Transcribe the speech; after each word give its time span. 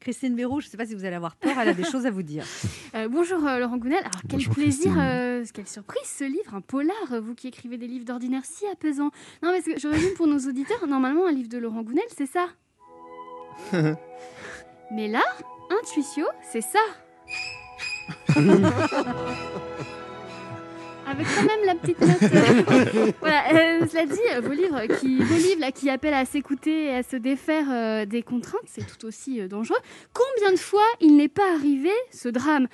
Christine 0.00 0.34
Béroux, 0.34 0.60
je 0.60 0.66
ne 0.66 0.70
sais 0.70 0.76
pas 0.76 0.86
si 0.86 0.94
vous 0.94 1.04
allez 1.04 1.16
avoir 1.16 1.36
peur, 1.36 1.52
elle 1.58 1.68
a 1.68 1.74
des 1.74 1.84
choses 1.84 2.06
à 2.06 2.10
vous 2.10 2.22
dire. 2.22 2.44
Euh, 2.94 3.06
bonjour 3.06 3.46
euh, 3.46 3.58
Laurent 3.58 3.76
Gounel. 3.76 3.98
Alors 3.98 4.22
quel 4.22 4.38
Bonjour, 4.38 4.54
plaisir, 4.54 4.94
euh, 4.98 5.44
quelle 5.52 5.68
surprise 5.68 6.06
ce 6.06 6.24
livre, 6.24 6.54
un 6.54 6.62
polar, 6.62 7.20
vous 7.20 7.34
qui 7.34 7.48
écrivez 7.48 7.76
des 7.76 7.86
livres 7.86 8.06
d'ordinaire 8.06 8.46
si 8.46 8.66
apaisants. 8.66 9.10
Non, 9.42 9.52
parce 9.52 9.64
que 9.64 9.78
je 9.78 9.88
résume 9.88 10.14
pour 10.14 10.26
nos 10.26 10.38
auditeurs, 10.38 10.86
normalement 10.86 11.26
un 11.26 11.32
livre 11.32 11.50
de 11.50 11.58
Laurent 11.58 11.82
Gounel, 11.82 12.04
c'est 12.16 12.26
ça. 12.26 12.46
Mais 14.90 15.08
là, 15.08 15.22
Intuitio, 15.70 16.24
c'est 16.50 16.62
ça. 16.62 16.78
Avec 21.10 21.26
quand 21.34 21.42
même 21.42 21.64
la 21.64 21.74
petite 21.74 22.00
note. 22.00 23.14
voilà, 23.20 23.54
euh, 23.54 23.86
cela 23.86 24.04
dit, 24.06 24.46
vos 24.46 24.52
livres, 24.52 24.86
qui, 24.98 25.22
vos 25.22 25.36
livres 25.36 25.60
là, 25.60 25.72
qui 25.72 25.88
appellent 25.88 26.12
à 26.14 26.24
s'écouter 26.24 26.84
et 26.84 26.94
à 26.96 27.02
se 27.02 27.16
défaire 27.16 27.66
euh, 27.70 28.04
des 28.04 28.22
contraintes, 28.22 28.60
c'est 28.66 28.86
tout 28.86 29.06
aussi 29.06 29.40
euh, 29.40 29.48
dangereux. 29.48 29.78
Combien 30.12 30.52
de 30.52 30.58
fois 30.58 30.84
il 31.00 31.16
n'est 31.16 31.28
pas 31.28 31.54
arrivé 31.54 31.92
ce 32.10 32.28
drame? 32.28 32.68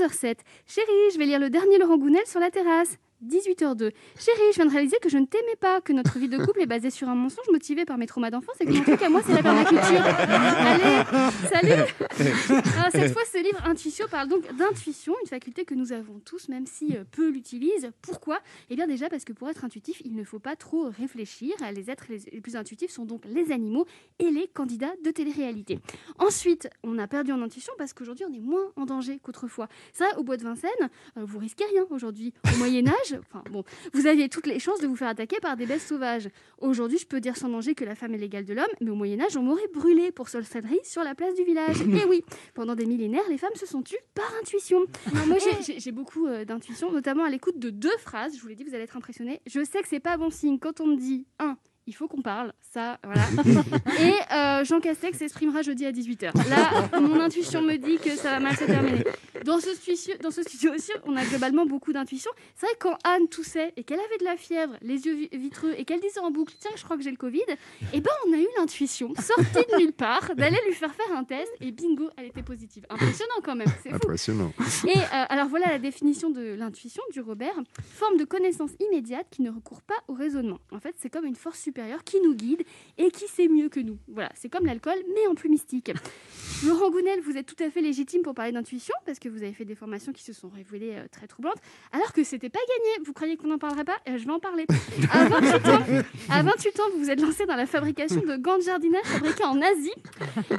15h07. 0.00 0.38
Chérie, 0.66 1.10
je 1.12 1.18
vais 1.18 1.26
lire 1.26 1.38
le 1.38 1.50
dernier 1.50 1.78
Laurent 1.78 1.98
Gounel 1.98 2.26
sur 2.26 2.40
la 2.40 2.50
terrasse. 2.50 2.98
18h02. 3.24 3.92
Chérie, 4.18 4.40
je 4.50 4.56
viens 4.56 4.66
de 4.66 4.70
réaliser 4.70 4.96
que 5.00 5.08
je 5.08 5.18
ne 5.18 5.26
t'aimais 5.26 5.56
pas, 5.58 5.80
que 5.80 5.92
notre 5.92 6.18
vie 6.18 6.28
de 6.28 6.38
couple 6.38 6.60
est 6.60 6.66
basée 6.66 6.90
sur 6.90 7.08
un 7.08 7.14
mensonge 7.14 7.46
motivé 7.50 7.84
par 7.84 7.98
mes 7.98 8.06
traumas 8.06 8.30
d'enfance 8.30 8.56
et 8.60 8.66
que 8.66 8.72
mon 8.72 8.82
truc 8.82 9.02
à 9.02 9.08
moi, 9.08 9.22
c'est 9.26 9.32
la 9.32 9.42
permaculture. 9.42 10.02
Allez, 10.02 11.48
salut 11.48 11.72
Alors, 11.72 12.90
Cette 12.92 13.12
fois, 13.12 13.22
ce 13.32 13.38
livre 13.42 13.60
Intuition 13.64 14.06
parle 14.10 14.28
donc 14.28 14.42
d'intuition, 14.56 15.14
une 15.22 15.28
faculté 15.28 15.64
que 15.64 15.74
nous 15.74 15.92
avons 15.92 16.20
tous, 16.24 16.48
même 16.48 16.66
si 16.66 16.96
euh, 16.96 17.04
peu 17.10 17.30
l'utilisent. 17.30 17.90
Pourquoi? 18.02 18.38
Eh 18.70 18.76
bien 18.76 18.86
déjà 18.86 19.08
parce 19.08 19.24
que 19.24 19.32
pour 19.32 19.48
être 19.48 19.64
intuitif, 19.64 20.02
il 20.04 20.14
ne 20.14 20.24
faut 20.24 20.38
pas 20.38 20.56
trop 20.56 20.88
réfléchir. 20.90 21.54
Les 21.74 21.90
êtres 21.90 22.06
les 22.08 22.40
plus 22.40 22.56
intuitifs 22.56 22.90
sont 22.90 23.04
donc 23.04 23.22
les 23.24 23.52
animaux 23.52 23.86
et 24.18 24.30
les 24.30 24.48
candidats 24.48 24.92
de 25.04 25.10
télé-réalité. 25.10 25.78
Ensuite, 26.18 26.68
on 26.82 26.98
a 26.98 27.06
perdu 27.06 27.32
en 27.32 27.42
intuition 27.42 27.72
parce 27.78 27.92
qu'aujourd'hui, 27.92 28.24
on 28.28 28.32
est 28.32 28.40
moins 28.40 28.72
en 28.76 28.84
danger 28.84 29.18
qu'autrefois. 29.22 29.68
Ça, 29.92 30.06
au 30.18 30.22
bois 30.22 30.36
de 30.36 30.42
Vincennes, 30.42 30.70
euh, 31.16 31.24
vous 31.24 31.38
risquez 31.38 31.64
rien 31.64 31.84
aujourd'hui. 31.90 32.32
Au 32.52 32.58
Moyen 32.58 32.86
Âge, 33.14 33.20
enfin 33.20 33.42
bon, 33.50 33.64
vous 33.92 34.06
aviez 34.06 34.28
toutes 34.28 34.46
les 34.46 34.58
chances 34.58 34.80
de 34.80 34.86
vous 34.86 34.96
faire 34.96 35.08
attaquer 35.08 35.38
par 35.40 35.56
des 35.56 35.66
bestes 35.66 35.88
sauvages. 35.88 36.28
Aujourd'hui, 36.58 36.98
je 36.98 37.06
peux 37.06 37.20
dire 37.20 37.36
sans 37.36 37.48
danger 37.48 37.74
que 37.74 37.84
la 37.84 37.94
femme 37.94 38.14
est 38.14 38.18
l'égale 38.18 38.44
de 38.44 38.54
l'homme, 38.54 38.64
mais 38.80 38.90
au 38.90 38.94
Moyen 38.94 39.20
Âge, 39.20 39.36
on 39.36 39.42
m'aurait 39.42 39.68
brûlé 39.72 40.12
pour 40.12 40.28
sorcellerie 40.28 40.80
sur 40.84 41.02
la 41.02 41.14
place 41.14 41.34
du 41.34 41.44
village. 41.44 41.80
Et 41.82 42.04
oui, 42.04 42.24
pendant 42.54 42.74
des 42.74 42.86
millénaires, 42.86 43.28
les 43.28 43.38
femmes 43.38 43.54
se 43.54 43.66
sont 43.66 43.82
tues 43.82 43.96
par 44.14 44.30
intuition. 44.40 44.84
Moi, 45.26 45.36
j'ai 45.60 45.92
beaucoup 45.92 46.26
euh, 46.26 46.44
d'intuition, 46.44 46.92
notamment 46.92 47.24
à 47.24 47.30
l'écoute 47.30 47.58
de 47.58 47.70
deux 47.70 47.96
phrases. 47.98 48.36
Je 48.36 48.40
vous 48.40 48.48
l'ai 48.48 48.54
dit, 48.54 48.64
vous 48.64 48.74
allez 48.74 48.84
être 48.84 48.96
impressionnés. 48.96 49.40
Je 49.46 49.64
sais 49.64 49.82
que 49.82 49.88
c'est 49.88 50.00
pas 50.00 50.16
bon 50.16 50.30
signe 50.30 50.58
quand 50.58 50.80
on 50.80 50.86
me 50.86 50.96
dit 50.96 51.26
un. 51.38 51.56
Il 51.88 51.92
faut 51.94 52.08
qu'on 52.08 52.20
parle, 52.22 52.52
ça, 52.60 52.98
voilà. 53.04 53.22
Et 54.00 54.12
euh, 54.34 54.64
Jean 54.64 54.80
Castex 54.80 55.18
s'exprimera 55.18 55.62
jeudi 55.62 55.86
à 55.86 55.92
18h. 55.92 56.32
Là, 56.50 56.98
mon 57.00 57.20
intuition 57.20 57.62
me 57.62 57.76
dit 57.76 57.98
que 57.98 58.10
ça 58.16 58.30
va 58.32 58.40
mal 58.40 58.56
se 58.56 58.64
terminer. 58.64 59.04
Dans 59.44 59.60
ce 59.60 59.72
studio, 59.74 60.14
dans 60.20 60.32
ce 60.32 60.42
studio 60.42 60.72
aussi, 60.74 60.90
on 61.04 61.14
a 61.16 61.24
globalement 61.24 61.64
beaucoup 61.64 61.92
d'intuition. 61.92 62.30
C'est 62.56 62.66
vrai 62.66 62.74
que 62.74 62.88
quand 62.88 62.98
Anne 63.04 63.28
toussait 63.28 63.72
et 63.76 63.84
qu'elle 63.84 64.00
avait 64.00 64.18
de 64.18 64.24
la 64.24 64.36
fièvre, 64.36 64.74
les 64.82 65.06
yeux 65.06 65.14
vi- 65.14 65.28
vitreux, 65.38 65.74
et 65.78 65.84
qu'elle 65.84 66.00
disait 66.00 66.18
en 66.18 66.32
boucle 66.32 66.54
Tiens, 66.58 66.72
je 66.74 66.82
crois 66.82 66.96
que 66.96 67.04
j'ai 67.04 67.12
le 67.12 67.16
Covid, 67.16 67.44
et 67.92 68.00
ben 68.00 68.10
on 68.26 68.32
a 68.32 68.36
eu 68.36 68.46
l'intuition, 68.58 69.12
sortie 69.14 69.70
de 69.72 69.78
nulle 69.78 69.92
part, 69.92 70.34
d'aller 70.34 70.58
lui 70.66 70.74
faire 70.74 70.92
faire 70.92 71.16
un 71.16 71.22
test, 71.22 71.52
et 71.60 71.70
bingo, 71.70 72.10
elle 72.16 72.26
était 72.26 72.42
positive. 72.42 72.84
Impressionnant 72.90 73.34
quand 73.44 73.54
même, 73.54 73.68
c'est. 73.84 73.92
Impressionnant. 73.92 74.52
Et 74.88 74.98
euh, 74.98 75.02
alors 75.28 75.46
voilà 75.46 75.68
la 75.68 75.78
définition 75.78 76.30
de 76.30 76.54
l'intuition 76.54 77.02
du 77.12 77.20
Robert. 77.20 77.54
Forme 77.94 78.16
de 78.16 78.24
connaissance 78.24 78.72
immédiate 78.80 79.26
qui 79.30 79.42
ne 79.42 79.50
recourt 79.50 79.82
pas 79.82 79.94
au 80.08 80.14
raisonnement. 80.14 80.58
En 80.72 80.80
fait, 80.80 80.96
c'est 80.98 81.10
comme 81.10 81.26
une 81.26 81.36
force 81.36 81.60
supérieure 81.60 81.75
qui 82.04 82.20
nous 82.22 82.34
guide 82.34 82.62
et 82.98 83.10
qui 83.10 83.26
sait 83.28 83.48
mieux 83.48 83.68
que 83.68 83.80
nous. 83.80 83.98
Voilà, 84.08 84.30
c'est 84.34 84.48
comme 84.48 84.66
l'alcool, 84.66 84.96
mais 85.14 85.26
en 85.28 85.34
plus 85.34 85.48
mystique. 85.48 85.92
Laurent 86.66 86.90
Gounel, 86.90 87.20
vous 87.20 87.36
êtes 87.36 87.44
tout 87.46 87.62
à 87.62 87.68
fait 87.70 87.82
légitime 87.82 88.22
pour 88.22 88.34
parler 88.34 88.50
d'intuition 88.52 88.94
parce 89.04 89.18
que 89.18 89.28
vous 89.28 89.42
avez 89.42 89.52
fait 89.52 89.64
des 89.66 89.74
formations 89.74 90.12
qui 90.12 90.22
se 90.22 90.32
sont 90.32 90.48
révélées 90.48 90.94
euh, 90.94 91.04
très 91.12 91.26
troublantes, 91.26 91.58
alors 91.92 92.12
que 92.14 92.24
c'était 92.24 92.48
pas 92.48 92.58
gagné. 92.58 93.04
Vous 93.04 93.12
croyez 93.12 93.36
qu'on 93.36 93.48
n'en 93.48 93.58
parlerait 93.58 93.84
pas? 93.84 93.98
Euh, 94.08 94.16
Je 94.16 94.24
vais 94.24 94.32
en 94.32 94.38
parler. 94.40 94.64
À 95.12 95.24
28 95.28 95.68
ans, 95.68 95.82
à 96.30 96.42
28 96.42 96.80
ans, 96.80 96.84
vous 96.94 96.98
vous 97.00 97.10
êtes 97.10 97.20
lancé 97.20 97.44
dans 97.46 97.56
la 97.56 97.66
fabrication 97.66 98.20
de 98.22 98.36
gants 98.36 98.56
de 98.58 98.62
jardinage 98.62 99.04
fabriqués 99.04 99.44
en 99.44 99.60
Asie 99.60 99.92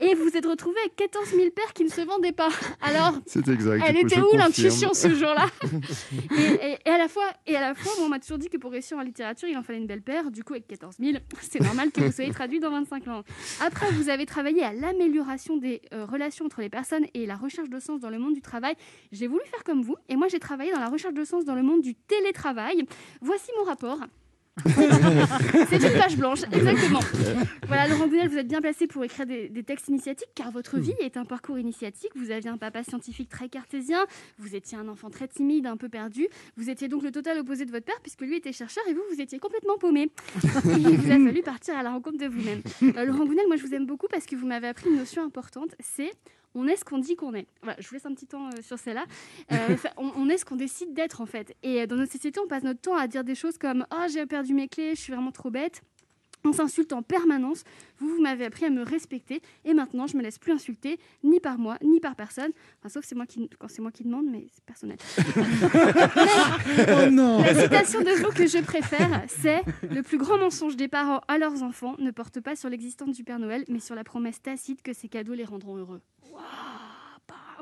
et 0.00 0.14
vous 0.14 0.24
vous 0.24 0.36
êtes 0.36 0.46
retrouvé 0.46 0.76
avec 0.80 0.96
14 0.96 1.28
000 1.30 1.50
paires 1.50 1.72
qui 1.72 1.84
ne 1.84 1.88
se 1.90 2.00
vendaient 2.00 2.32
pas. 2.32 2.48
Alors, 2.82 3.12
C'est 3.26 3.46
exact. 3.48 3.84
elle 3.86 3.98
était 3.98 4.20
où 4.20 4.36
l'intuition 4.36 4.92
ce 4.94 5.14
jour-là? 5.14 5.46
Et, 6.36 6.42
et- 6.72 6.78
et 6.86 6.90
à 6.90 6.98
la 6.98 7.08
fois, 7.08 7.24
et 7.46 7.56
à 7.56 7.60
la 7.60 7.74
fois, 7.74 7.92
on 8.00 8.08
m'a 8.08 8.18
toujours 8.18 8.38
dit 8.38 8.48
que 8.48 8.56
pour 8.56 8.70
réussir 8.72 8.98
en 8.98 9.02
littérature, 9.02 9.48
il 9.48 9.56
en 9.56 9.62
fallait 9.62 9.78
une 9.78 9.86
belle 9.86 10.02
paire. 10.02 10.30
Du 10.30 10.42
coup, 10.44 10.52
avec 10.54 10.66
14 10.66 10.96
000, 10.98 11.03
c'est 11.40 11.60
normal 11.60 11.90
que 11.90 12.00
vous 12.00 12.12
soyez 12.12 12.30
traduit 12.30 12.60
dans 12.60 12.70
25 12.70 13.06
langues. 13.06 13.24
Après, 13.60 13.90
vous 13.92 14.08
avez 14.08 14.26
travaillé 14.26 14.62
à 14.62 14.72
l'amélioration 14.72 15.56
des 15.56 15.82
euh, 15.92 16.04
relations 16.04 16.44
entre 16.44 16.60
les 16.60 16.68
personnes 16.68 17.06
et 17.14 17.26
la 17.26 17.36
recherche 17.36 17.68
de 17.68 17.78
sens 17.78 18.00
dans 18.00 18.10
le 18.10 18.18
monde 18.18 18.34
du 18.34 18.40
travail. 18.40 18.74
J'ai 19.12 19.26
voulu 19.26 19.42
faire 19.46 19.64
comme 19.64 19.82
vous, 19.82 19.96
et 20.08 20.16
moi, 20.16 20.28
j'ai 20.28 20.40
travaillé 20.40 20.72
dans 20.72 20.80
la 20.80 20.88
recherche 20.88 21.14
de 21.14 21.24
sens 21.24 21.44
dans 21.44 21.54
le 21.54 21.62
monde 21.62 21.82
du 21.82 21.94
télétravail. 21.94 22.84
Voici 23.20 23.50
mon 23.58 23.64
rapport. 23.64 23.98
C'est 25.68 25.82
une 25.82 25.98
page 25.98 26.16
blanche, 26.16 26.42
exactement. 26.52 27.00
Voilà, 27.66 27.88
Laurent 27.88 28.06
Gounel, 28.06 28.28
vous 28.28 28.38
êtes 28.38 28.46
bien 28.46 28.60
placé 28.60 28.86
pour 28.86 29.02
écrire 29.02 29.26
des, 29.26 29.48
des 29.48 29.64
textes 29.64 29.88
initiatiques, 29.88 30.28
car 30.34 30.52
votre 30.52 30.78
vie 30.78 30.94
est 31.00 31.16
un 31.16 31.24
parcours 31.24 31.58
initiatique. 31.58 32.12
Vous 32.14 32.30
aviez 32.30 32.50
un 32.50 32.56
papa 32.56 32.84
scientifique 32.84 33.28
très 33.28 33.48
cartésien, 33.48 34.06
vous 34.38 34.54
étiez 34.54 34.78
un 34.78 34.86
enfant 34.88 35.10
très 35.10 35.26
timide, 35.26 35.66
un 35.66 35.76
peu 35.76 35.88
perdu. 35.88 36.28
Vous 36.56 36.70
étiez 36.70 36.86
donc 36.86 37.02
le 37.02 37.10
total 37.10 37.38
opposé 37.38 37.64
de 37.64 37.72
votre 37.72 37.84
père, 37.84 38.00
puisque 38.00 38.20
lui 38.20 38.36
était 38.36 38.52
chercheur 38.52 38.84
et 38.88 38.94
vous, 38.94 39.02
vous 39.12 39.20
étiez 39.20 39.38
complètement 39.40 39.76
paumé. 39.76 40.10
Il 40.64 40.98
vous 40.98 41.10
a 41.10 41.14
fallu 41.14 41.42
partir 41.42 41.76
à 41.76 41.82
la 41.82 41.90
rencontre 41.90 42.18
de 42.18 42.26
vous-même. 42.26 42.62
Euh, 42.82 43.04
Laurent 43.04 43.26
Gounel, 43.26 43.46
moi 43.48 43.56
je 43.56 43.66
vous 43.66 43.74
aime 43.74 43.86
beaucoup 43.86 44.06
parce 44.08 44.24
que 44.26 44.36
vous 44.36 44.46
m'avez 44.46 44.68
appris 44.68 44.88
une 44.88 44.96
notion 44.96 45.24
importante, 45.24 45.74
c'est 45.80 46.12
on 46.54 46.66
est 46.66 46.76
ce 46.76 46.84
qu'on 46.84 46.98
dit 46.98 47.16
qu'on 47.16 47.34
est. 47.34 47.46
Voilà, 47.62 47.80
je 47.80 47.88
vous 47.88 47.94
laisse 47.94 48.06
un 48.06 48.14
petit 48.14 48.26
temps 48.26 48.46
euh, 48.46 48.62
sur 48.62 48.78
celle-là. 48.78 49.04
Euh, 49.52 49.76
on, 49.96 50.12
on 50.16 50.28
est 50.28 50.38
ce 50.38 50.44
qu'on 50.44 50.56
décide 50.56 50.94
d'être 50.94 51.20
en 51.20 51.26
fait. 51.26 51.54
Et 51.62 51.82
euh, 51.82 51.86
dans 51.86 51.96
notre 51.96 52.12
société, 52.12 52.40
on 52.40 52.46
passe 52.46 52.62
notre 52.62 52.80
temps 52.80 52.96
à 52.96 53.06
dire 53.06 53.24
des 53.24 53.34
choses 53.34 53.58
comme 53.58 53.86
Ah, 53.90 54.06
j'ai 54.08 54.24
perdu 54.26 54.54
mes 54.54 54.68
clés, 54.68 54.94
je 54.94 55.00
suis 55.00 55.12
vraiment 55.12 55.32
trop 55.32 55.50
bête. 55.50 55.82
On 56.46 56.52
s'insulte 56.52 56.92
en 56.92 57.02
permanence. 57.02 57.64
Vous, 57.98 58.08
vous 58.08 58.20
m'avez 58.20 58.44
appris 58.44 58.66
à 58.66 58.70
me 58.70 58.82
respecter. 58.82 59.40
Et 59.64 59.72
maintenant, 59.72 60.06
je 60.06 60.16
me 60.16 60.22
laisse 60.22 60.38
plus 60.38 60.52
insulter, 60.52 60.98
ni 61.22 61.40
par 61.40 61.58
moi, 61.58 61.78
ni 61.82 62.00
par 62.00 62.16
personne. 62.16 62.50
Enfin, 62.80 62.88
sauf 62.90 63.04
c'est 63.06 63.14
moi 63.14 63.24
qui, 63.24 63.48
quand 63.58 63.68
c'est 63.68 63.80
moi 63.80 63.90
qui 63.90 64.04
demande, 64.04 64.26
mais 64.30 64.46
c'est 64.52 64.64
personnel. 64.64 64.98
Oh 67.06 67.10
non 67.10 67.42
La 67.42 67.54
citation 67.54 68.00
de 68.00 68.10
vous 68.22 68.30
que 68.32 68.46
je 68.46 68.58
préfère, 68.58 69.22
c'est 69.28 69.62
Le 69.90 70.02
plus 70.02 70.18
grand 70.18 70.38
mensonge 70.38 70.76
des 70.76 70.88
parents 70.88 71.20
à 71.28 71.38
leurs 71.38 71.62
enfants 71.62 71.94
ne 71.98 72.10
porte 72.10 72.40
pas 72.40 72.56
sur 72.56 72.68
l'existence 72.68 73.16
du 73.16 73.24
Père 73.24 73.38
Noël, 73.38 73.64
mais 73.68 73.80
sur 73.80 73.94
la 73.94 74.04
promesse 74.04 74.42
tacite 74.42 74.82
que 74.82 74.92
ces 74.92 75.08
cadeaux 75.08 75.34
les 75.34 75.44
rendront 75.44 75.76
heureux. 75.76 76.00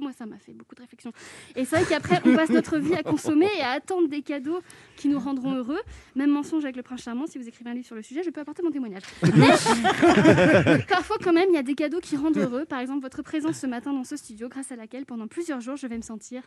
Moi, 0.02 0.12
ça 0.12 0.26
m'a 0.26 0.38
fait 0.38 0.52
beaucoup 0.52 0.74
de 0.74 0.80
réflexion. 0.80 1.12
Et 1.56 1.64
c'est 1.64 1.76
vrai 1.76 1.84
qu'après, 1.88 2.20
on 2.24 2.34
passe 2.34 2.50
notre 2.50 2.78
vie 2.78 2.94
à 2.94 3.02
consommer 3.02 3.48
et 3.58 3.62
à 3.62 3.70
attendre 3.70 4.08
des 4.08 4.22
cadeaux 4.22 4.60
qui 4.96 5.08
nous 5.08 5.18
rendront 5.18 5.54
heureux. 5.54 5.80
Même 6.14 6.30
mensonge 6.30 6.64
avec 6.64 6.76
le 6.76 6.82
prince 6.82 7.02
charmant. 7.02 7.26
Si 7.26 7.38
vous 7.38 7.48
écrivez 7.48 7.70
un 7.70 7.74
livre 7.74 7.86
sur 7.86 7.96
le 7.96 8.02
sujet, 8.02 8.22
je 8.22 8.30
peux 8.30 8.40
apporter 8.40 8.62
mon 8.62 8.70
témoignage. 8.70 9.02
Mais, 9.36 9.48
parfois, 10.88 11.16
quand 11.22 11.32
même, 11.32 11.48
il 11.50 11.54
y 11.54 11.58
a 11.58 11.62
des 11.62 11.74
cadeaux 11.74 12.00
qui 12.00 12.16
rendent 12.16 12.36
heureux. 12.36 12.64
Par 12.64 12.80
exemple, 12.80 13.02
votre 13.02 13.22
présence 13.22 13.58
ce 13.58 13.66
matin 13.66 13.92
dans 13.92 14.04
ce 14.04 14.16
studio, 14.16 14.48
grâce 14.48 14.72
à 14.72 14.76
laquelle, 14.76 15.06
pendant 15.06 15.26
plusieurs 15.26 15.60
jours, 15.60 15.76
je 15.76 15.86
vais 15.86 15.96
me 15.96 16.02
sentir 16.02 16.42